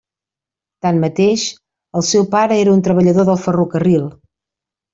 Tanmateix, 0.85 1.43
el 2.01 2.05
seu 2.13 2.25
pare 2.33 2.59
era 2.63 2.73
un 2.79 2.83
treballador 2.89 3.29
del 3.31 3.39
ferrocarril. 3.47 4.09